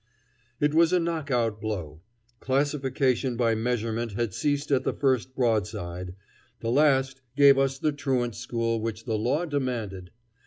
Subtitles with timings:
[0.59, 2.01] It was a knock out blow.
[2.39, 6.15] Classification by measurement had ceased at the first broadside;
[6.59, 10.09] the last gave us the truant school which the law demanded.